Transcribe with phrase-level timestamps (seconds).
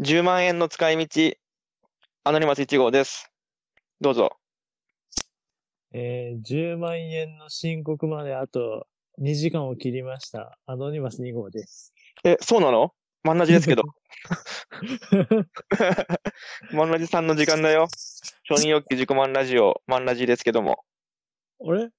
[0.00, 1.32] 10万円の使い道、
[2.22, 3.32] アノニマス1号です。
[4.00, 4.36] どうぞ。
[5.92, 8.86] えー、10万円の申告まであと
[9.20, 10.56] 2時間を切りました。
[10.66, 11.92] アノニマス2号です。
[12.22, 12.92] え、そうなの？
[13.24, 13.82] マンナジですけど。
[16.70, 17.88] マンナジさんの時間だよ。
[18.44, 20.84] 承認欲求自己満ラジオ、マンナジですけども。
[21.66, 21.90] あれ？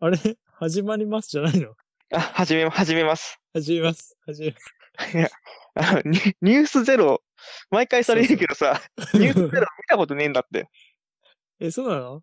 [0.00, 0.18] あれ？
[0.58, 1.72] 始まりますじゃないの？
[2.12, 3.40] あ、始め、始めます。
[3.54, 4.14] 始めます。
[4.26, 4.74] 始めます。
[5.78, 7.22] あのニニュースゼロ、
[7.70, 8.80] 毎回それ言うけどさ、
[9.14, 9.56] ニュースゼロ見
[9.88, 10.68] たことねえんだって。
[11.60, 12.22] え、そうなの？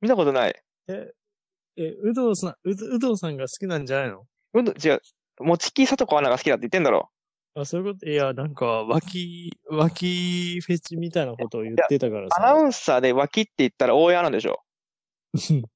[0.00, 0.54] 見たことない。
[0.88, 1.12] え、
[1.76, 4.24] え、有働さん、有働さんが好きなんじゃないの？
[4.54, 5.02] うん、違う。
[5.40, 7.10] もちきさとこアナが好きだって言ってんだろ。
[7.54, 8.06] あ、そういうこと？
[8.06, 12.54] いや、なんか、脇、脇フェチみたいなことを言ってたからアナさ。
[12.54, 14.62] ウンサーで脇って言ったら大家なんでしょ。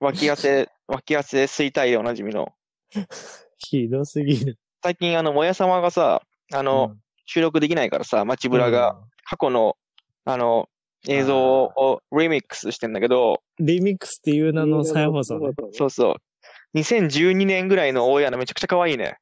[0.00, 2.48] 脇汗、脇汗吸いたいでおなじみの。
[3.58, 4.58] ひどすぎる。
[4.82, 6.96] 最近あの、もやさまがさ、あの、
[7.32, 9.76] 収録できないからさ、街ブラが過去の、
[10.26, 10.68] あの、
[11.08, 13.66] 映像をリミックスしてんだけど、うん。
[13.66, 15.52] リミックスっていう名の再放送ね。
[15.72, 16.16] そうそ
[16.74, 16.78] う。
[16.78, 19.16] 2012年ぐらいの大家のめちゃくちゃ可愛いね。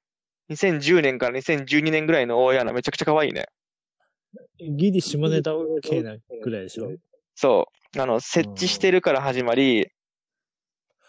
[0.50, 3.47] 2010年から2012年ぐらいの大家のめちゃくちゃ可愛いね。
[4.58, 6.91] ギリ下ネタ OK なぐらいでしょ
[7.36, 8.00] そう。
[8.00, 9.86] あの、設置してるから始まり、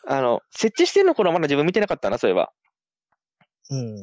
[0.07, 2.52] あの、設置してるの頃はまだ自分見てなかったな、そういえば。
[3.72, 3.95] うん。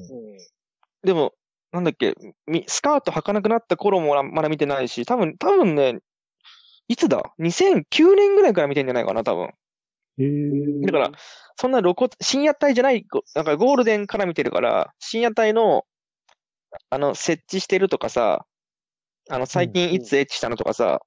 [1.05, 1.33] でも、
[1.73, 2.15] なんだっけ、
[2.47, 5.99] みスカート履かなくなった頃もまだ見てないし、多分、多分ね、
[6.89, 9.51] いつだ ?2009 年ぐらいから見てんじゃないかな、多分。
[10.87, 11.11] だから、
[11.57, 15.85] そんな露骨、深夜帯じゃない、ごなんかゴールデンから見てるから、深夜帯の、
[16.91, 18.47] あの、設置してるとかさ、
[19.31, 21.03] あの、最近いつエッチしたのとかさ、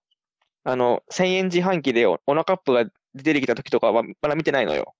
[0.64, 4.94] あの、1000円自販機でおオナカップが出てきた時とかはまだ見てないのよ。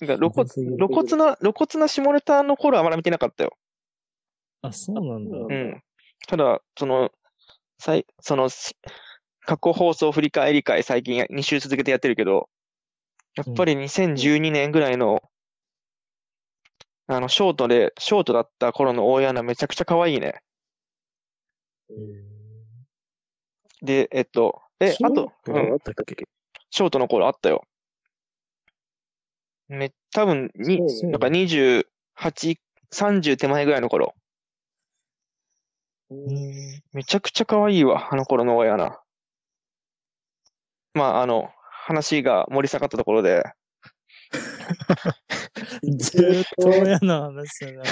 [0.00, 3.56] 露骨、露骨な、露骨な下ネタの頃はまだ見てなかったよ。
[4.62, 5.36] あ、そうなんだ。
[5.36, 5.82] うん。
[6.26, 7.10] ただ、その、
[7.78, 8.76] さい、その、し
[9.40, 12.50] 過去放送振り返り会最近2週続けてやってるけど、
[13.34, 15.22] やっぱり2012年ぐらいの、
[17.06, 20.42] あの、ショートで、ショートだった頃の大家なめちゃくちゃ可愛いね。
[21.90, 21.94] へ
[23.80, 25.78] で、えっと、え、あと、うあん、
[26.70, 27.64] ショートの頃あったよ。
[29.68, 32.58] め、多分、に、なんか28、
[32.90, 34.14] 30手前ぐらいの頃。
[36.10, 36.82] うん。
[36.92, 39.00] めちゃくちゃ可愛いわ、あの頃の大家な。
[40.94, 43.44] まあ、あの、話が盛り下がったところで、
[45.82, 47.82] ずーっと嫌な話だな。
[47.82, 47.90] だ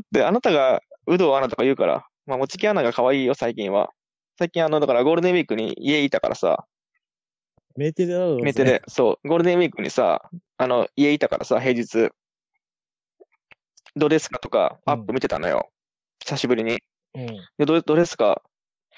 [0.00, 3.90] ってあなたが有働アナとか言うから、まあ、もちきアナが可愛いよ、最近は。
[4.38, 6.66] 最近あの、だからゴールデンウィークに家いたからさ、
[7.76, 10.28] メーテレだろうぜメテレ、そう、ゴールデンウィークにさ、
[10.58, 12.10] あの、家いたからさ、平日、
[13.96, 15.70] どうですかとか、アップ見てたのよ。
[16.20, 16.80] 久しぶりに。
[17.14, 17.26] うん。
[17.58, 18.42] で、どうどうですか？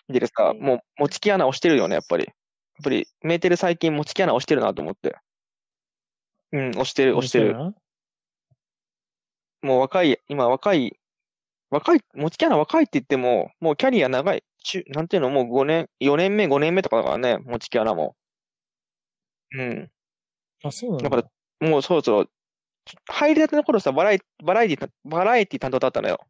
[0.08, 2.24] 見ててさ、もう、もちきアナ押してるよね、やっぱり。
[2.24, 2.34] やっ
[2.84, 5.16] ぱり、メーテレ最近もちきアナ押してるなと思って。
[6.52, 7.54] うん、押してる、押してる。
[9.62, 10.98] もう若い、今若い、
[11.70, 18.14] 若い、もちキャラ若いって言っても、もうキャリア長い、中、なんていうの、もう5年、4年目、5年目とかだからね、もちキャラも。
[19.52, 19.90] うん。
[20.62, 21.10] あ、そうなんだ。
[21.10, 22.26] だから、もうそろそろ、
[23.08, 26.26] 入りたての頃さ、バラエバラエティ、バラエティ担当だったのよ。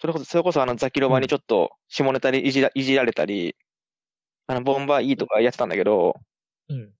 [0.00, 3.56] それこそ、それこそあの、ザキロバにちょっと、下ネタでいじら、いじられたり、
[4.46, 6.14] あの、ボンバー E とかやってたんだけど、
[6.68, 6.92] うん。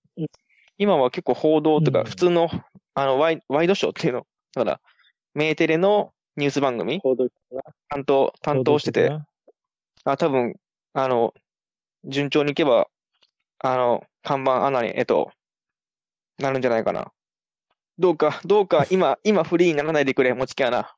[0.77, 2.49] 今は結構報道とか、うん普通の、
[2.93, 4.81] あのワイ、ワイドショーっていうの、だから、
[5.33, 7.27] メーテレのニュース番組報道
[7.89, 9.17] 担当、担当してて、
[10.03, 10.55] あ、多分、
[10.93, 11.33] あの、
[12.05, 12.87] 順調にいけば、
[13.59, 15.31] あの、看板アナに、えっと、
[16.37, 17.11] なるんじゃないかな。
[17.97, 20.95] どうか、どうか、今、今フリーにならないでくれ、もちきアナ。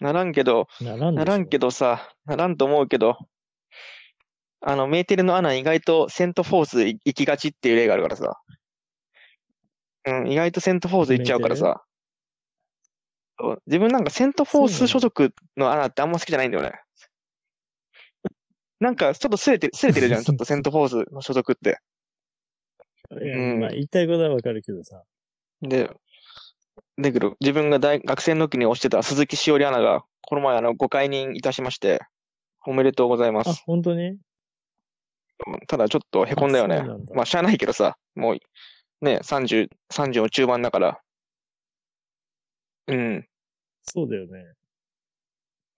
[0.00, 3.18] ならんけど、的なならんならんけどさ、ならんと思うけど、
[4.60, 8.40] あの、メーテレのアナ意外とセントフォース行きがちっていう例があるからさ。
[10.06, 11.84] うん、意外とセントフォース行っちゃうからさ。
[13.66, 16.72] 自分なんかセントフォース所属のアナってあんま好きじゃないんだよね。
[18.80, 21.78] なんかちょっとすれて、すれてるじゃん、 ちょっとセントフォースの所属って。
[23.10, 25.02] うんまあ、言いたいことはわかるけどさ。
[25.62, 25.90] で、
[27.00, 32.00] だけど、自分が大学生の時に推してた鈴木しおりアナが、この前あの、ご解任いたしまして、
[32.66, 34.18] おめでとうございまあす。、本当に？
[35.68, 36.84] ただちょっと凹んだよねあ。
[37.14, 38.38] まあ、しゃあないけどさ、もう、
[39.00, 41.00] ね、30、30の中盤だから。
[42.88, 43.28] うん、
[43.84, 44.44] そうだよね。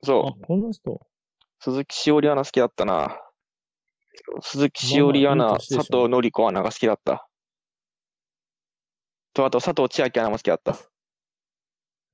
[0.02, 0.26] そう。
[0.28, 1.06] あ、この人。
[1.58, 3.20] 鈴木しおりアナ好きだったな。
[4.40, 7.28] 鈴木しおりアナ、佐藤のり子アナが好きだった。
[9.34, 10.89] と、あと佐藤千秋アナも好きだった。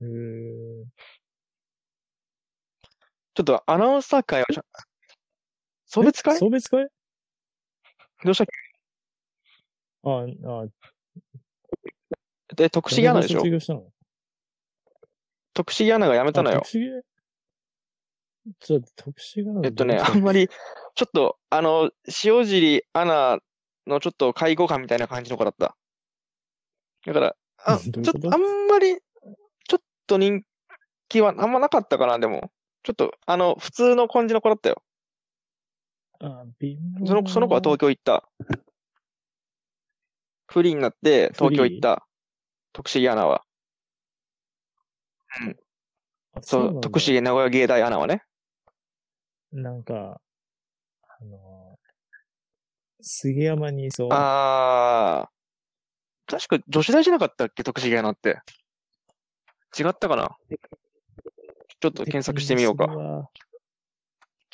[0.02, 0.84] へー。
[3.34, 4.46] ちょっとアナウンサー会は、
[5.86, 6.88] 送別会送別会
[8.24, 8.44] どうした？
[8.44, 8.46] っ
[10.04, 10.64] あ、あ、
[12.48, 13.42] けで、徳重アナでしょ？
[15.52, 16.58] 徳重アナが辞めたのよ。
[16.58, 16.60] あ。
[16.60, 17.02] 徳重
[18.60, 20.48] ちょっと特殊がえっとね、あんまり、
[20.94, 21.90] ちょっと、あの、
[22.24, 23.38] 塩尻アナ
[23.88, 25.76] のちょっと介護官みたいな感じの子だった。
[27.04, 29.00] だから、あ、ちょっと、あんまり、
[30.06, 30.42] と人
[31.08, 32.50] 気はあんまなかったかな、でも。
[32.82, 34.82] ちょっと、あの、普通の感じの子だったよ。
[36.20, 38.28] あ、微妙その、その子は東京行った。
[40.48, 42.06] フリーになって東京行った。
[42.72, 43.42] 徳重アナは。
[46.34, 48.22] あそう、なんだ徳重名古屋芸大アナはね。
[49.52, 50.20] なんか、
[51.02, 51.78] あの、
[53.00, 54.08] 杉山にいそう。
[54.12, 56.30] あー。
[56.30, 58.40] 確か女子大じゃなかったっけ徳重アナって。
[59.78, 60.36] 違ったかな？
[61.80, 62.86] ちょっと検索してみようか。
[62.86, 63.28] ちょっ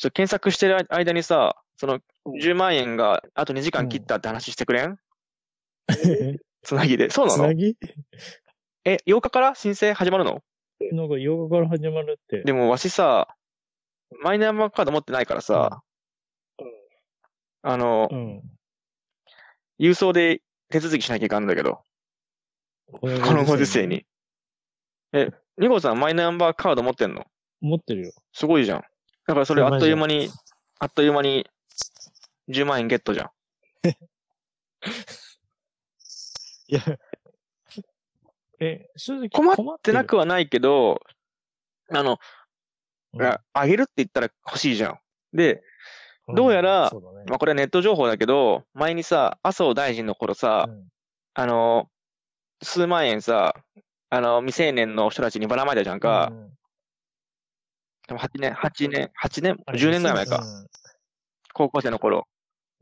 [0.02, 4.96] と検索してる間にさ、その10万円があと2時間切ったって話してくれん？
[6.62, 7.10] つなぎで。
[7.10, 7.44] そうなの？
[7.44, 7.76] つなぎ？
[8.84, 9.54] え、8日から？
[9.54, 10.42] 申請始まるの？
[10.92, 12.42] なんか8日から始まるって。
[12.42, 13.28] でもわしさ、
[14.22, 15.82] マイナンバーカード持ってないからさ、
[17.62, 18.42] あの、うん。
[19.78, 21.82] 郵送で手続きしなきゃいかんだけど、
[22.92, 24.04] ここのご時世に。
[25.12, 27.26] え、ニコさんマイナンバーカード持ってんの？
[27.60, 28.12] 持ってるよ。
[28.32, 28.80] すごいじゃん。
[29.26, 30.28] だからそれあっという間に、
[30.78, 31.46] あっという間に
[32.48, 33.30] 10万円ゲットじゃん。
[36.68, 36.80] いや、
[38.60, 41.02] え、正直困っってなくはないけど、
[41.90, 42.18] あの、うん
[43.22, 44.98] ああげるって言ったら欲しいじゃん。
[45.34, 45.62] で、
[46.28, 50.88] どうやらそうだねまあこれはネット情報だけど、前にさ、麻生大臣の頃さ、うん
[51.34, 51.90] あの、
[52.62, 53.54] 数万円さ、
[54.14, 56.28] あの、未成年の人たちにばらまいたじゃんか。
[56.30, 56.50] うん
[58.08, 60.38] でも8年、8年、8年、あれ10年ぐらい前か。
[60.38, 60.70] う
[61.54, 62.26] 高校生の頃。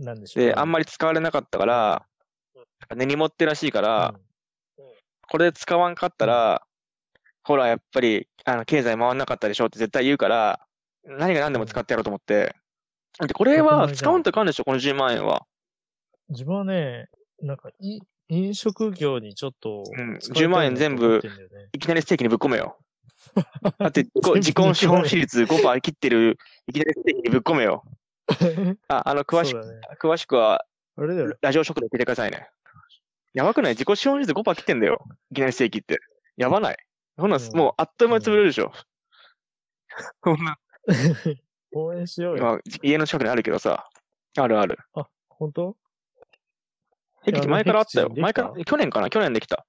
[0.00, 0.52] んなんでしょうね。
[0.52, 2.06] で、あんまり使われなかったから、
[2.96, 4.14] 根に持ってらしいから、
[5.28, 6.66] これで使わんかったら、
[7.44, 10.66] ほら、やっぱり、あの、経済回んなかったでしょって絶対言うから、
[11.04, 12.56] 何が何でも使ってやろうと思って。
[13.20, 15.46] で、これは使うんといかんでしょこの10万円は。
[16.30, 17.10] 自分はね、
[17.42, 18.00] なんか、い
[18.30, 21.20] 飲食業にちょっとうん使いたいな10万円全部
[21.72, 22.78] いきなりステーキにぶっ込めよ。
[23.78, 27.84] だって、こ自己資本比率5%切ってる、いきなりステーキにぶっ込めよ。
[28.88, 29.80] あ、あの、詳しく、ね。
[30.00, 30.64] 詳しくは。
[31.40, 32.48] ラジオ食堂聞いてくださいね。
[33.32, 33.72] やばくない？
[33.72, 35.04] 自己資本比率5%切ってんだよ。
[35.30, 35.98] いきなりステーキって。
[36.36, 36.76] やばない
[37.16, 38.72] ほんなん、うんもうあっという間に潰れるでしょ。
[40.20, 40.58] こんな、
[41.72, 42.44] 応援しようよ。
[42.44, 43.88] まあ、家の近くにあるけどさ。
[44.38, 44.78] あるある。
[44.94, 45.76] あ、本当？
[47.26, 48.12] 駅前からあったよ。
[48.16, 49.10] 前から、去年かな？
[49.10, 49.66] 去年できた。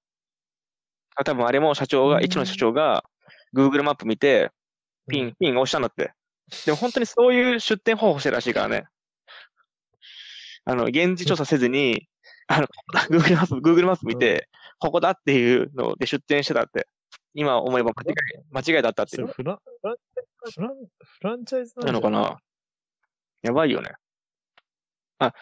[1.15, 3.03] あ、多分あれも社長が、うん一の社長が、
[3.55, 4.51] Google マップ見て、
[5.09, 6.13] ピン、ピン押したんだって。
[6.65, 8.85] でも本当にそういう出店方法してるらしいからね。
[10.65, 12.07] あの、現地調査せずに、
[12.47, 12.67] あの、
[13.09, 14.47] Google マップ、Google マップ見て、
[14.79, 16.87] ここだっていうので出店してたって。
[17.33, 18.15] 今思えば間違い、
[18.51, 19.95] 間違いだったっていうそれフラン、フラン
[20.53, 22.37] フラン、フランチャイズなのかな？
[23.41, 23.93] やばいよね。
[25.19, 25.33] あ、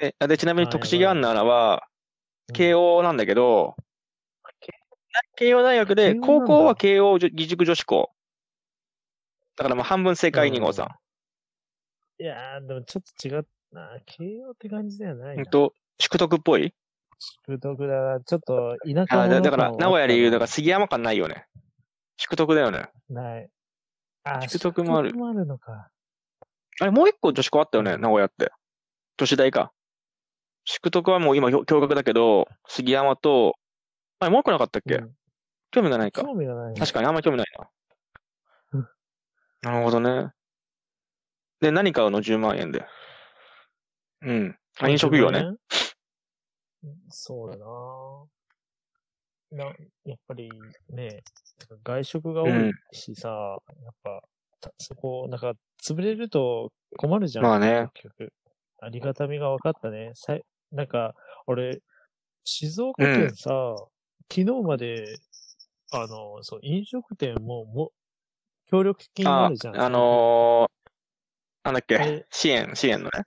[0.00, 1.86] え、で、ちなみに徳重アンナは、
[2.52, 3.76] 慶応なんだけど、
[5.36, 8.10] 慶応大学で、高校は慶応義塾女子校。
[9.56, 12.22] だからまあ半分正解うん2号さん。
[12.22, 13.98] いやー、でもちょっと違うな。
[14.06, 15.42] 慶応って感じではないな。
[15.42, 16.74] うんと、宿徳っぽい？
[17.46, 18.20] 宿徳だな。
[18.20, 21.46] ちょっと田舎者あだだから、名古屋で言う、だから杉山感ないよね。
[22.16, 22.88] 宿徳だよね。
[23.10, 23.50] ない。
[24.24, 25.90] あ、宿徳もある宿徳もあるのか。
[26.80, 28.50] あれ、もう一個女子校あったよね、名古屋って。
[29.18, 29.72] 女子大か。
[30.64, 33.54] 宿徳はもう今、共学だけど、杉山と、
[34.18, 35.10] あれ、もう一個なかったっけ、うん
[35.72, 36.22] 興味がないか。
[36.22, 36.74] 興味がない。
[36.74, 37.46] 確かにあんまり興味ない
[38.72, 38.80] うん
[39.62, 39.70] な。
[39.70, 40.32] なるほどね。
[41.60, 42.84] で、何買うの ?10 万円で。
[44.22, 44.58] うん。
[44.80, 45.44] あ飲食業ね。。
[47.10, 47.66] そうだな
[49.52, 49.72] な、
[50.04, 50.50] やっぱり
[50.88, 51.22] ね、
[51.84, 54.22] 外食が多いしさ、やっぱ、
[54.60, 55.52] たそこ、なんか、
[55.82, 57.44] 潰れると困るじゃん。
[57.44, 57.90] まあね。
[57.94, 58.32] 結局。
[58.80, 60.12] ありがたみが分かったね。
[60.14, 61.14] さいなんか、
[61.46, 61.80] 俺、
[62.44, 63.74] 静岡県さ、
[64.32, 65.16] 昨日まで、
[65.92, 67.92] あの、そう、飲食店も、も、
[68.66, 69.80] 協力金ああるじゃん。
[69.80, 70.90] あのー、
[71.64, 72.26] なんだっけ？
[72.30, 73.24] 支援、支援のね。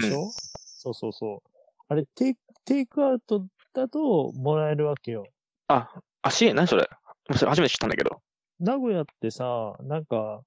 [0.00, 0.30] でしょ？
[0.32, 1.50] そうそうそう。
[1.88, 5.26] あれ、テイク、テイクアウトだともらえるわけよ。
[5.68, 5.88] あ、
[6.22, 6.88] あ、支援、何それ？
[7.36, 8.20] それ初めて知ったんだけど。
[8.58, 10.42] 名古屋ってさ、なんか、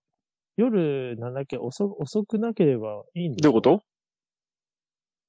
[0.61, 3.83] 夜、なんだっけ、遅、遅くなければいいんでしょどういうこと？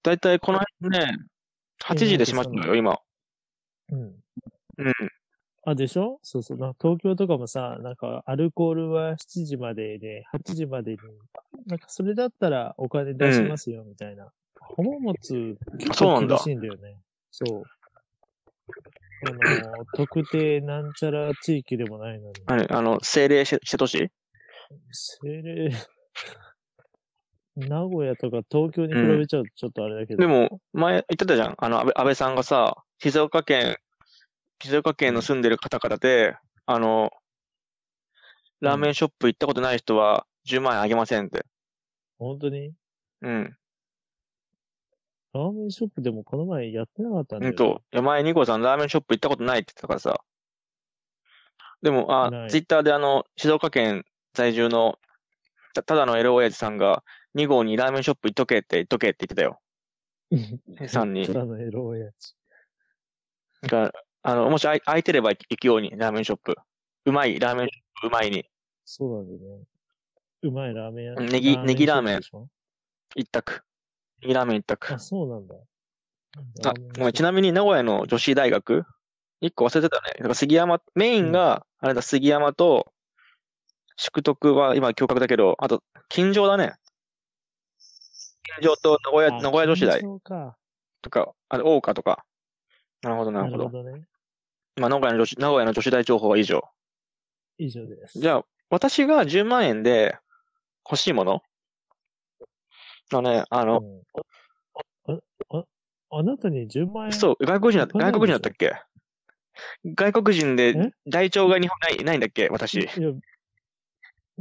[0.03, 1.17] だいたいこの辺ね、
[1.85, 2.99] 8時で閉まっちゃうよ、今。
[3.91, 3.99] うん。
[4.79, 4.93] うん。
[5.65, 6.19] あ、でしょ？
[6.23, 6.59] そうそう。
[6.59, 10.99] なんか東京とかもさ、なんかアルコールは7時までで、8時までに、
[11.67, 14.33] なんかそれだったらお金出しますよ、みたいな。
[14.77, 16.97] 浜松、結そうなんだ構厳しいんだよね。
[17.31, 17.65] そう。
[19.25, 22.35] あの、特定なんちゃら地域でもないのに。
[22.47, 24.11] 何あの、政令してして都市？
[24.91, 25.71] 精霊、
[27.57, 30.21] 名古屋とか東京に比べちゃうとちょっとあれだけど。
[30.21, 31.55] でも、前言ってたじゃん。
[31.59, 33.77] あの、安倍安倍さんがさ、静岡県、
[34.63, 36.37] 静岡県の住んでる方々で、
[36.67, 37.11] あの、
[38.61, 41.45] ラーメンショップ行ったことない人は10万円あげませんって。
[42.19, 42.73] 本当に？
[43.23, 43.57] うん。
[45.35, 50.21] ラーメンショップでもこの前やってなかったんだよ、うんと、山井二号さんラーメンショップ行ったことないって言ってたからさ。
[51.83, 54.99] でも、ない、あツイッターであの、静岡県在住の、
[55.75, 57.03] たただのエロ親父さんが、
[57.35, 59.61] 2号にラーメンショップ行っとけって言っとけって言ってたよ。
[60.89, 62.35] さんにただのエロ親父。
[63.63, 66.57] だから、あの、もし空いてれば行くように、ラーメンショップ。
[67.05, 68.45] うまい、ラーメンショップうまいに、
[68.85, 69.65] そうなんだよね。
[70.43, 71.15] うまいラーメン屋。
[71.15, 72.21] ネギネギラーメン
[73.15, 73.63] 一択。
[74.23, 74.99] ネギラーメン一択あ、。
[74.99, 75.55] そうなんだ。
[76.65, 78.85] あ、ごめん、ちなみに名古屋の女子大学？
[79.41, 80.15] 一個忘れてたね。
[80.17, 82.93] だから杉山、メインが、あれだ、杉山と、
[84.03, 86.75] 宿徳は今、共学だけど、あと、金城だね。
[88.43, 90.01] 金城と名古屋、あ名古屋女子大。
[91.03, 92.25] とか、あと、大岡とか。
[93.03, 93.65] なるほど、ななるほど。
[93.65, 94.03] るほどね。
[94.77, 96.63] まあ、名古屋の女子、名古屋の女子大情報は以上。
[97.59, 98.19] 以上です。
[98.19, 100.17] じゃあ、私が10万円で
[100.85, 101.43] 欲しいもの？
[103.13, 104.03] あのね、あの、うん
[105.05, 105.19] あ、
[105.51, 105.65] あ、
[106.11, 107.13] あなたに10万円？
[107.13, 108.75] そう、外国人だ、外国人だったっけ？
[109.85, 110.91] 外国人でえ？
[111.07, 112.49] 大腸が日本ない、ないんだっけ？
[112.49, 112.81] 私。
[112.81, 112.89] いや、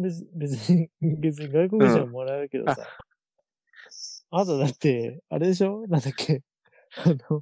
[0.01, 2.75] 別別に、別に外国人はもらえるけどさ。
[4.31, 5.85] あとだって、あれでしょ？
[5.87, 6.41] なんだっけ？
[7.05, 7.41] あの、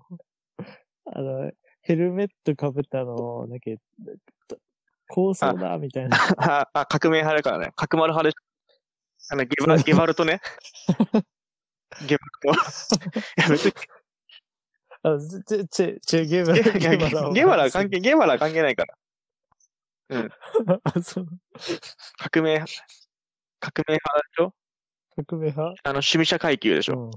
[1.14, 1.52] あの、
[1.82, 3.78] ヘルメットかぶったの、だっけ、
[5.08, 6.18] 構想だ、みたいな。
[6.38, 7.74] あ、あ、革命派だからね。
[7.76, 8.36] 角丸派で。
[9.32, 10.42] あの、ゲバ、ゲバルトね。
[12.08, 12.60] ゲバルト。
[13.38, 13.74] いや、別に、
[15.02, 16.62] あ、ち、ち、ち、ゲバラ、
[17.34, 18.98] ゲバラは関係、ゲバラは関係ないから。
[20.12, 20.28] あ、
[21.02, 21.28] そう。
[22.18, 22.60] 革命、
[23.60, 24.54] 革命派でしょ？
[25.28, 25.76] 革命派？
[25.84, 27.00] あの、趣味者階級でしょ？
[27.00, 27.12] うん。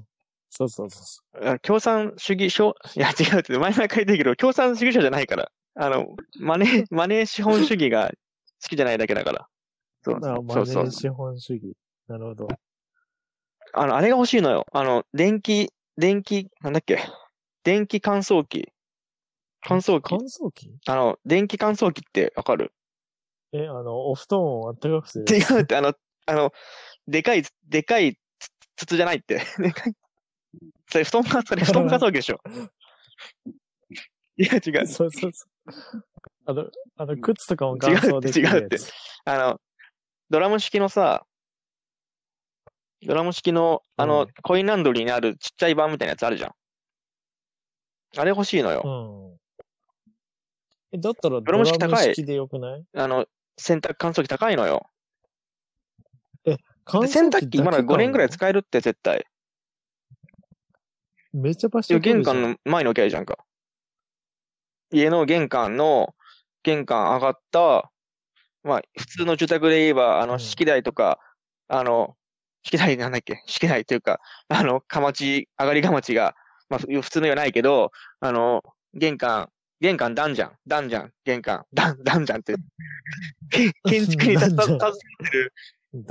[0.50, 5.50] そうそうそう共産主義、小 いや、違うって、前々書いてるけど、共産主義者じゃないから。
[5.74, 8.08] あの、マネー、 マネー資本主義が
[8.62, 9.48] 好きじゃないだけだから。
[10.04, 10.90] そうそうそうネー。
[10.90, 11.72] 資本主義。
[12.08, 12.48] なるほど。
[13.72, 14.66] あの、あれが欲しいのよ。
[14.72, 16.98] あの、電気、電気、なんだっけ？
[17.64, 18.70] 電気乾燥機。
[19.62, 20.18] 乾燥機乾。
[20.18, 20.74] 燥機？
[20.86, 22.72] あの、電気乾燥機ってわかる？
[23.52, 25.24] え、あの、お布団をあったかくする。
[25.28, 25.94] 違うって、あの、
[26.26, 26.52] あの、
[27.06, 29.42] でかい、でかいつ筒じゃないって。
[29.58, 29.94] でかい。
[30.90, 32.40] それ、布団が、それ、布団乾燥機でしょ。
[34.36, 34.86] いや、違う。
[34.86, 36.04] そうそうそう。
[36.46, 38.40] あの、あの、靴とかも違乾うって、燥でき。
[38.40, 38.78] 違うって。
[39.24, 39.60] あの、
[40.30, 41.26] ドラム式のさ、
[43.02, 46.54] ドラム式の、あの、うんコインランドリーにあるちっちゃい版みたいなやつあるじゃん。
[48.16, 48.82] あれ欲しいのよ。
[48.84, 48.88] う
[49.34, 49.38] ん。
[50.92, 52.84] え、だったらドドラム式高い式でよくない？
[52.94, 54.88] あの、洗濯乾燥機高いのよ。
[56.84, 59.26] 乾洗濯機まだ5年ぐらい使使えるって絶対。
[61.32, 63.38] めっちゃ場所玄関の前に置きゃいいじゃんか。
[64.90, 66.14] 家の玄関の、
[66.62, 67.90] 玄関上がった、
[68.62, 71.18] まあ、普通の住宅で言えば、あの、うん式台とか、
[71.68, 72.16] あの、
[72.62, 73.42] 式台なんだっけ？
[73.46, 76.34] 式台というか、あの、かまち、上がりがまちが、
[76.68, 77.90] まあ、ふ普通のじゃないけど、
[78.20, 78.62] あの、
[78.94, 79.50] 玄関、
[79.82, 80.52] 玄関段じゃん。
[80.64, 81.12] 段じゃん。
[81.24, 81.66] 玄関。
[81.74, 82.54] 段、段じゃんって。
[83.50, 84.94] け 建築に携わっ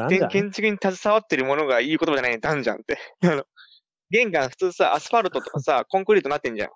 [0.09, 2.99] てる建築に携わってるものがいい言葉じゃない、ダンジャンって。
[3.23, 3.45] あの、
[4.09, 6.69] 玄関普通さ、アスファルトとかさ、 コンクリートになってんじゃん。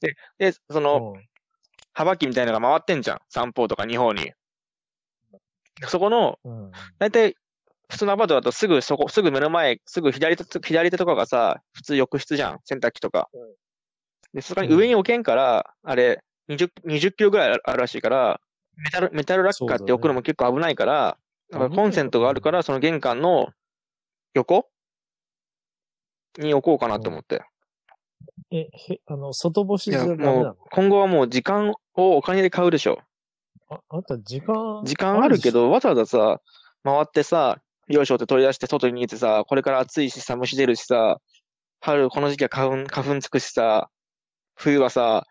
[0.00, 1.26] で、で、その、うん
[1.92, 3.20] 幅木みたいなのが回ってんじゃん。
[3.28, 4.32] 三方とか二方に。
[5.88, 6.70] そこの、うん。
[7.00, 7.34] だいたい、
[7.90, 12.60] 普通のアパートだとすぐそこ、すぐ目の前、すぐ左手、左手とかがさ、普通浴室じゃん。
[12.64, 13.28] 洗濯機とか。
[14.34, 18.40] うんで、そこに上に置けんから、あれ、20、20キロぐらいあるらしいから、
[18.76, 21.18] メタル、メタルラッカーって置くのも結構危ないから、
[21.50, 23.48] だからコンセントがあるから、その玄関の
[24.34, 24.68] 横
[26.38, 27.42] に置こうかなと思って。
[28.52, 33.00] え、へ、あの、外干しじゃダメ今後はもう時間をお金で買うでしょ。
[33.68, 36.40] あ、あんた時間、時間あるけど、わざわざさ、
[36.84, 41.20] 回ってさ、よいしょって取り出して外に逃げてさ、これから暑いしさ、虫出るしさ、
[41.80, 43.90] 春、この時期は花粉、花粉つくしさ、
[44.60, 45.26] 冬はさ、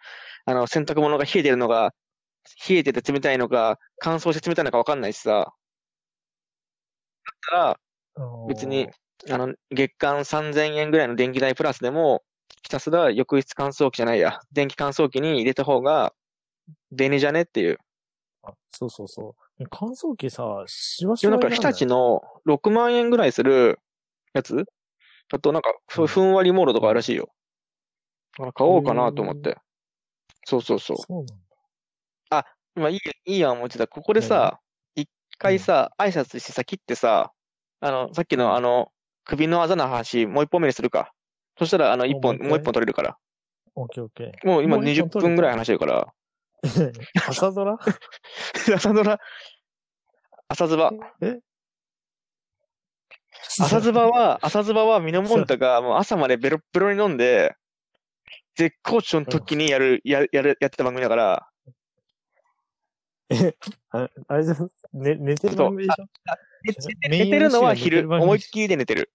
[0.46, 1.94] あの、洗濯物が冷えてるのが、
[2.68, 5.32] 冷えてて冷たいのか、乾燥して冷たいのかわかんないしさ。
[5.32, 5.54] だっ
[7.50, 7.80] たら、
[8.48, 8.90] 別に
[9.30, 12.24] あの、月間3000円ぐらいの電気代プラスでも、
[12.64, 16.14] ひたすら浴室乾燥機じゃないや、電気乾燥機に入れた方が、
[16.92, 17.78] 便利じゃねっていう。
[18.44, 19.64] あそうそうそう。
[19.70, 23.80] 乾燥機さ、しわしでもなんか日立の6万円ぐらいする
[24.34, 24.66] やつ？
[25.30, 27.30] だとなんかふうんふんわりモードとかあるらしいよ。
[28.40, 29.58] あ買おうかなと思って。
[30.46, 30.98] そうそうそう。
[30.98, 32.46] そうなんだ。
[32.76, 33.88] 今いい、いいやん思ってた。
[33.88, 34.60] ここでさ、
[34.96, 37.32] 一回さ、挨拶してさ、切ってさ、
[37.82, 38.92] あの、さっきのあの、
[39.26, 41.12] 首のあざの話、もう一本目にするか。
[41.58, 43.18] そしたら、あの、一本、もう一本取れるから。
[43.76, 46.14] オッケーオッケもう今もう一本20分ぐらい話してるから。
[46.64, 46.92] ー。
[47.28, 47.78] 朝ドラ？
[48.76, 49.20] 朝ドラ、
[50.48, 50.92] 朝ズバ。
[51.22, 51.40] え？
[53.62, 57.56] 朝ズバは、朝ズバはミノモンタがもう朝までベロッベロに飲んで、
[58.60, 61.48] 絶好調の時にやる、やる、やる、やってた番組だから、
[63.92, 64.56] ああれじゃ、
[64.92, 66.06] ね、寝てる番組でしょ？
[67.10, 69.13] 寝てるのは昼、思いっきりで寝てる。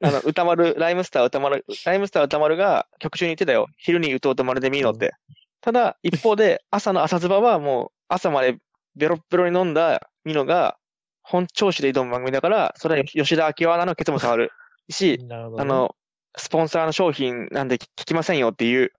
[0.00, 3.66] あの、 歌丸、ライムスター歌丸、ライムスター歌丸が曲中に言ってたよ。
[3.76, 5.12] 昼に歌う歌丸で見ろって。
[5.60, 8.56] ただ、一方で、朝の朝ズバはもう、朝まで
[8.96, 10.78] ベロッベロに飲んだミノが、
[11.22, 14.50] 本調子で挑む番組だから、それは吉田明アナのケツも触る
[14.88, 15.34] し、 ね。
[15.34, 15.94] あの、
[16.38, 18.92] スポンサーの商品なんで聞聞きませんよっていう、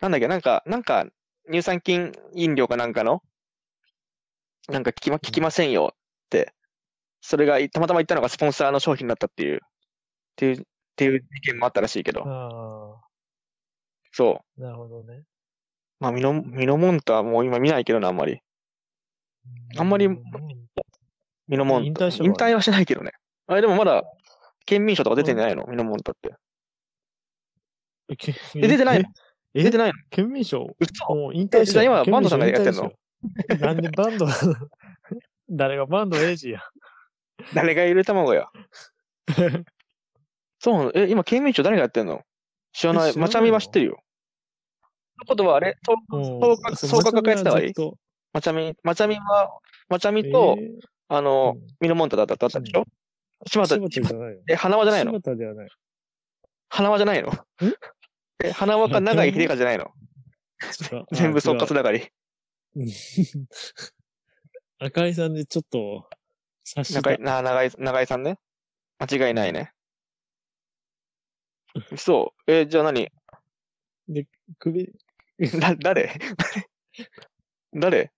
[0.00, 1.06] なんだっけ、なんか、なんか、
[1.50, 3.22] 乳酸菌飲料かなんかの、
[4.68, 5.96] なんか聞きま、聞きませんよっ
[6.30, 6.52] て、
[7.20, 9.58] それがたまたま言ったのがスポンサーの商品だったっていう、っ
[10.36, 10.64] ていう、っ
[10.96, 13.00] ていう事件もあったらしいけど、あ
[14.12, 14.62] そう。
[14.62, 15.24] あ、なるほどね。
[15.98, 18.40] まあ、ミノ、ミノモンタはもう今見ないけどな、あんまり。
[19.78, 20.22] あんまりうん
[21.48, 22.06] ミノモンタ。
[22.06, 23.12] 引退はしないけどね。
[23.46, 24.02] あれでもまだ、
[24.64, 25.64] 県民賞とか出てないの？
[25.66, 26.34] ミノモンタって。
[28.08, 29.08] えけえ、出てないの？
[29.54, 29.62] え？
[29.62, 29.94] 出てないの？
[30.10, 30.66] 県民賞？
[30.78, 31.14] 嘘。
[31.14, 32.92] もう引退したえじゃあ今バンドさんがやってんの？
[33.60, 34.26] なんでバンド
[35.50, 36.60] 誰がバンドエイジや。
[37.54, 38.48] 誰がいる卵や？
[40.58, 40.92] そうなの？
[40.94, 42.22] え、今、県民賞誰がやってんの？
[42.72, 43.10] 知らない。
[43.10, 43.22] え知らないの？
[43.22, 43.98] まちゃみは知ってるよ。
[45.18, 45.76] のことはあれ？
[45.84, 47.72] そうも創価創価学やってたわい？
[47.72, 47.96] と。
[48.32, 49.50] まちゃみ、まちゃみは、
[49.88, 50.68] まちゃみと、えー。
[51.08, 51.66] あの、うん。
[51.80, 52.84] ミノモンタだっただったでしょ？
[53.48, 54.40] 柴田、柴田じゃないの。
[54.48, 55.12] え、花輪じゃないの？
[55.12, 55.68] 柴田ではない。
[56.68, 57.32] 花輪じゃないの？
[58.44, 59.92] え、花輪か長井秀和じゃないの？
[61.12, 61.98] 全部総括あだから。
[64.78, 66.08] 赤井さんでちょっと、
[66.64, 67.00] 察した。
[67.00, 68.38] 長井、な、長井、長井さんね？
[68.98, 69.72] 間違いないね。
[71.96, 72.52] そう。
[72.52, 73.10] え、じゃあ何？
[74.58, 74.92] 首、
[75.60, 76.18] だ、誰？
[77.74, 78.12] 誰？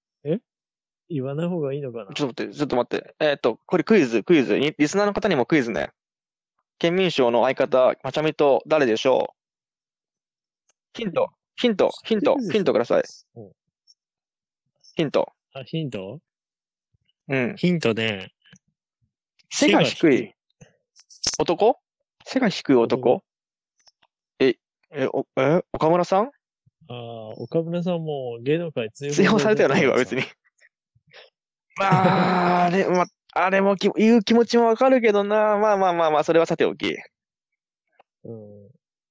[1.10, 2.12] 言わない方がいいのかな？
[2.12, 3.14] ちょっと待って、ちょっと待って。
[3.18, 4.58] えーっと、これクイズ、クイズ。
[4.58, 5.90] リリスナーの方にもクイズね。
[6.78, 9.37] 県民賞の相方、まちゃみと誰でしょう？
[10.98, 13.02] ヒント、ヒント、ヒント、ヒントください。
[13.36, 13.52] うん
[14.96, 15.32] ヒント。
[15.54, 16.18] あ、ヒント？
[17.28, 17.54] うん。
[17.56, 18.32] ヒントね。
[19.48, 20.34] 背が低い
[21.38, 21.78] 男？
[22.24, 23.22] 背が低い男？
[24.40, 24.56] え、
[24.90, 26.24] え、お、え、岡村さん？
[26.24, 26.30] あ
[26.88, 30.22] あ、岡村さんも芸能界追追放されてはないわ、別に。。
[31.76, 35.58] まあ、あれ、ま、あれもき、言う気持ちもわかるけどな。
[35.58, 36.96] まあまあまあまあ、それはさておき。
[38.24, 38.67] うん。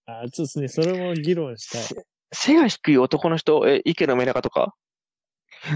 [0.07, 2.03] あーちょっとね、それも議論したい。
[2.33, 4.73] 背が低い男の人、え、池のメダカとか？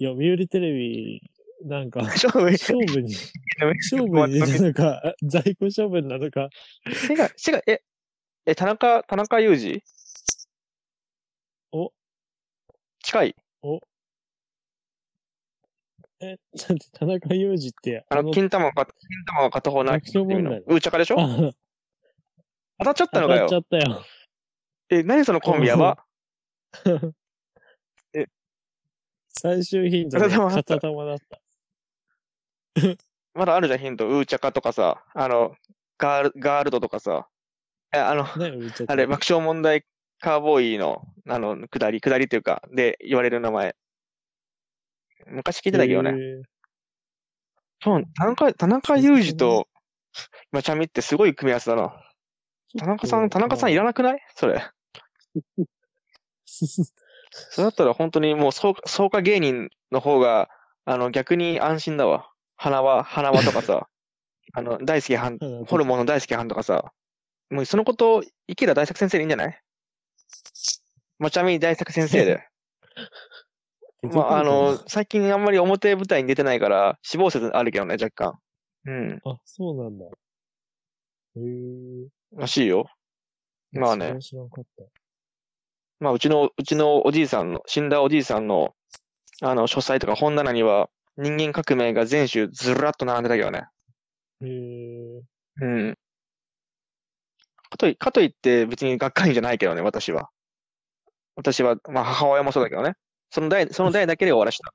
[0.00, 1.20] 読売テレビ、
[1.64, 3.12] なんか、勝負、勝負に、
[3.58, 6.48] 勝負に出たのか、あ在庫処分なのか、
[7.08, 7.82] 背が、背が、え、
[8.46, 9.82] え、田中、田中裕二？
[11.72, 11.92] お。
[13.02, 13.36] 近い。
[16.20, 18.92] え、 だって田中裕二って、あの、金玉が、金
[19.26, 21.16] 玉が片方な爆笑問題うーちゃかでしょ？
[21.20, 21.52] あ
[22.78, 23.86] 当たっちゃったのかよ当たっちゃ。
[23.86, 24.04] ったよ。
[24.90, 26.04] え、何そのコンビやば？
[29.36, 31.40] 最終ヒントで片玉だった。
[33.34, 34.08] まだあるじゃん、ヒント。
[34.08, 35.56] うーちゃかとかさ、あの、
[35.98, 37.28] ガール、ガールドとかさ。
[37.92, 39.84] え、あの、あれ、爆笑問題
[40.20, 43.74] カーボーイの、あの、下り、下りっていうか、で言われる名前。
[45.26, 46.12] 昔聞いてたけどね。
[47.82, 49.68] そう、田中、田中裕二と、
[50.52, 52.00] まちゃみってすごい組み合わせだな。
[52.78, 54.20] 田中さん、田中さんいらなくない？
[54.34, 54.64] それ。
[56.46, 60.48] それだったら本当にもう創創価芸人の方が、
[60.84, 62.30] あの、逆に安心だわ。
[62.56, 63.88] 花輪、花輪とかさ、
[64.54, 66.92] あの、大好きはん、ホルモンの大好きはんとかさ、
[67.50, 69.60] もうそのこと、池田大作先生でいいんじゃない？
[71.18, 72.46] まちゃみ大作先生で。
[74.12, 78.38] まあ、あの、最近あんまり表舞台に出てないから、死亡説あるけどね、若干。
[78.86, 80.04] うん、あ、そうなんだ。
[80.04, 82.08] へえ。
[82.36, 82.86] らしいよ。
[83.72, 84.14] まあね。
[86.00, 88.74] まあ、うちの、うちのおじいさんの、死んだおじいさんの、
[89.42, 93.66] あの、書斎とか本棚には、人間革命が全集ずらっと並んでたけどね。
[94.42, 95.22] へえ。
[95.60, 95.94] うん。
[97.70, 100.30] かとい、かといって別に学会員じゃないけどね、私は。
[101.36, 102.94] 私は、まあ母親もそうだけどね。
[103.30, 104.72] その代、その代だけで終わらした。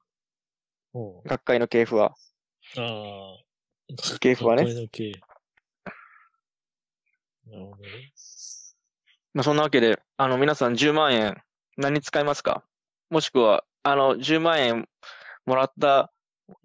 [1.25, 2.15] 学会の系譜は。
[2.77, 3.37] ああ。
[4.19, 5.11] 系譜はね学会の系
[7.47, 7.87] なるほどね。
[9.33, 11.37] まあそんなわけで、あの皆さん10万円
[11.77, 12.63] 何に使いますか？
[13.09, 14.87] もしくは、あの10万円
[15.45, 16.11] もらった、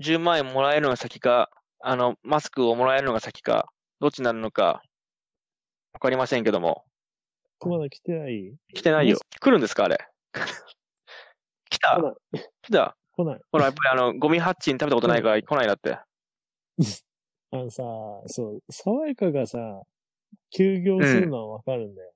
[0.03, 3.71] 10万円もらえるのが先か、あのマスクをもらえるのが先か、
[4.01, 4.83] どっちになるのか、
[5.93, 6.85] わかりませんけども。
[7.61, 8.55] まだ来てない？
[8.75, 9.19] 来てないよ。
[9.41, 9.99] 来るんですかあれ？
[11.85, 12.97] 来た来た？
[13.17, 13.41] 来ない。
[13.53, 15.99] ほら、やっぱりあの、ゴミハッチン食べたことないから来ないだって。
[17.53, 17.83] あのさ、
[18.27, 19.83] そう、爽やかがさ、
[20.51, 22.13] 休業するのはわかるんだよ。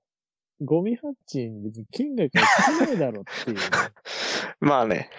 [0.60, 3.62] ゴミハッチン別に県外から来ないだろっていうね。
[4.58, 5.10] まあね。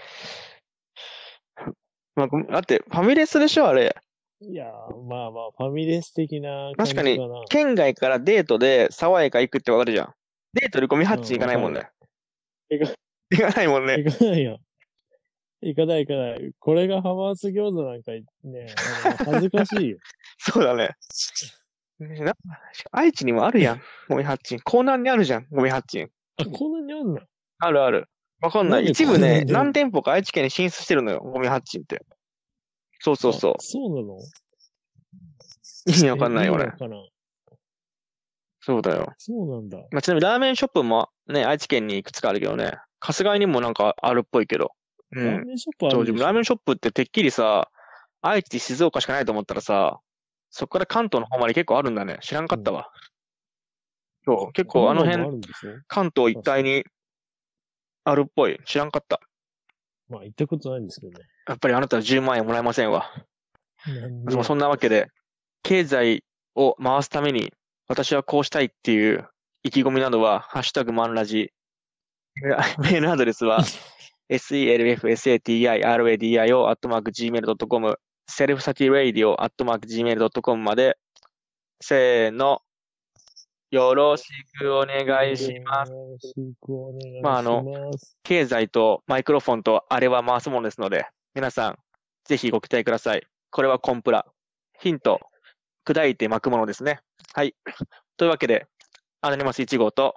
[2.16, 3.96] まあ、ごだって、ファミレスでしょあれ。
[4.42, 7.46] いやー、まあまあ、ファミレス的な確かにな。
[7.50, 10.14] 県外からデートで爽やか行くってわかるじゃん。
[10.54, 11.90] デートでゴミハッチン行かないもんね。
[12.70, 12.94] 行か
[13.32, 14.04] 行かないもんね。
[14.04, 14.60] 行かないよ。
[15.62, 16.52] 行かない行かない。
[16.60, 18.12] これがハマース餃子なんか
[18.44, 18.74] ね、
[19.26, 19.98] 恥ずかしいよ。
[20.40, 20.96] そうだね。
[22.00, 22.34] ねな
[22.92, 23.82] 愛知にもあるやん。
[24.08, 24.60] ゴミハッチン。
[24.60, 25.48] 江南にあるじゃん。
[25.52, 26.10] ゴミハッチン。
[26.38, 27.20] あ、こんなにあんの？
[27.60, 28.08] あるある。
[28.42, 28.78] わかんな。
[28.78, 31.20] ない一部ね、何店舗か愛知県に進出してるのよ。
[31.20, 32.06] ゴミハッチンって。
[33.00, 33.56] そうそうそうあ。
[33.60, 34.18] そうなの？
[35.88, 36.72] 意味わかんないよ、俺
[38.62, 39.14] そうだよ。
[39.18, 39.78] そうなんだ。
[39.92, 42.74] まあ、ちなみにラーメンショップもね、愛知県にいくつかあるけどね。
[43.00, 44.72] 春日井にもなんかあるっぽいけど。
[45.12, 45.26] うん。
[45.26, 47.70] ラーメンショップあそう、るんでしょ自分ラーメンショップっててっきりさ、
[48.22, 50.00] 愛知、静岡しかないと思ったらさ、
[50.50, 52.18] そこから関東の方まで結構あるんだね。
[52.22, 52.92] 知らんかったわ。
[54.26, 56.84] そう、結構あの辺、あるんでしょ関東一帯に
[58.04, 58.60] あるっぽい。
[58.66, 59.20] 知らんかった。
[60.10, 61.26] まあ、行ったことないんですけどね。
[61.48, 63.10] やっぱりあなたは10万円もらえませんわ。
[63.88, 65.08] なんででもそんなわけで、
[65.64, 66.24] 経済
[66.56, 67.54] を回すために、
[67.88, 69.28] 私はこうしたいっていう
[69.64, 71.54] 意気込みなどは、ハッシュタグマンラジ。
[72.80, 73.60] メールアドレスは、
[74.30, 80.98] selfsatiradio アットマーク gmail.com、セルフサティラディオアットマーク gmail.com まで、
[81.82, 82.62] せーの、
[83.72, 84.26] よろし
[84.60, 85.92] くお願いします。
[85.92, 87.24] よろしくお願いします。
[87.24, 87.92] まああの
[88.24, 91.78] 経済とマイクロフォンとあれは回すものですので、皆さん、
[92.26, 93.22] ぜひご期待ください。
[93.52, 94.26] これはコンプラ。
[94.80, 95.20] ヒント、
[95.86, 97.02] 砕いて巻くものですね。
[97.34, 97.56] はい。
[98.18, 98.66] というわけで、
[99.22, 100.16] アノニマス1号と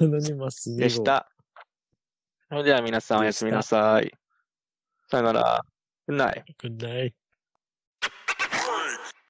[0.00, 1.28] アノニマス2号でした。
[2.48, 4.12] それでは皆さんおやすみなさい。
[5.10, 5.64] さよなら。
[6.08, 6.42] Good night.
[6.60, 7.14] Good night.